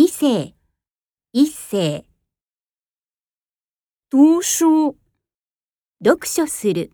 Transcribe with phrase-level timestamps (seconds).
[0.00, 0.54] 二世、
[1.32, 2.04] 一世、
[4.08, 4.96] 读书，
[5.98, 6.92] 読書する、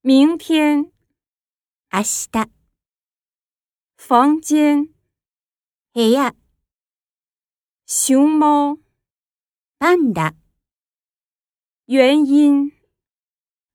[0.00, 0.90] 明天，
[1.92, 2.50] 明日、
[3.94, 4.88] 房间，
[5.92, 6.34] 部屋、
[7.86, 8.80] 熊猫，
[9.78, 10.34] パンダ、
[11.86, 12.72] 原因，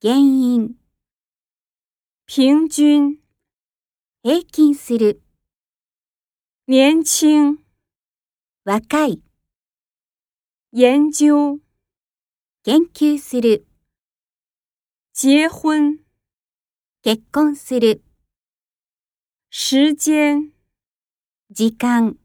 [0.01, 0.77] 原因、
[2.25, 3.23] 平均，
[4.21, 5.21] 平均する、
[6.65, 7.65] 年轻，
[8.69, 9.21] 若い、
[10.73, 11.61] 研究，
[12.65, 13.65] 研究する、
[15.13, 15.99] 结婚，
[17.01, 18.03] 結婚する、
[19.49, 20.51] 时间，
[21.49, 22.17] 時間、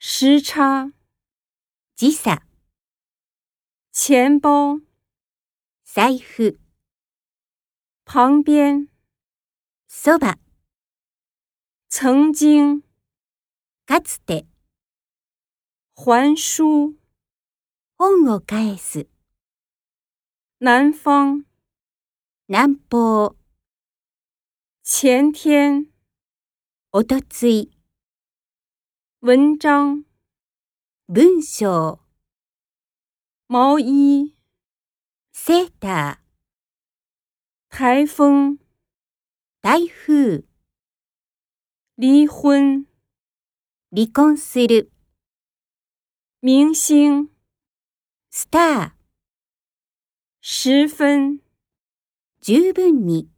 [0.00, 0.90] 时差，
[1.94, 2.42] 時差、
[3.92, 4.80] 钱包，
[5.86, 6.58] 財布、
[8.04, 8.88] 旁边，
[9.86, 10.40] そば、
[11.88, 12.82] 曾经，
[13.86, 14.44] かつて、
[15.97, 16.95] 还书，
[17.97, 19.07] 本を返す、
[20.59, 21.45] 南方，
[22.47, 23.35] 南方、
[24.83, 25.87] 前天，
[26.91, 27.71] おとつい、
[29.21, 30.03] 文章，
[31.07, 31.99] 文章、
[33.47, 34.35] 毛衣，
[35.31, 36.19] セータ
[37.69, 38.57] 台风，ー、
[39.61, 40.43] 台風、
[41.97, 42.85] 离婚，
[43.91, 44.91] 離婚する、
[46.40, 47.28] 明星，
[48.30, 48.90] スター、
[50.40, 51.40] 十分，
[52.40, 53.28] 十分に、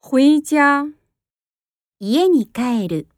[0.00, 0.86] 回家。
[1.98, 3.08] 家に帰る。